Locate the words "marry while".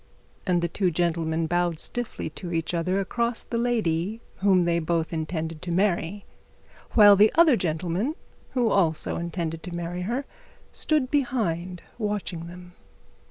5.71-7.15